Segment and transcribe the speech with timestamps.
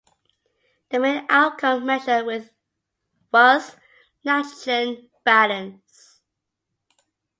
[0.89, 3.69] The main outcome measure was
[4.23, 6.23] nitrogen balance.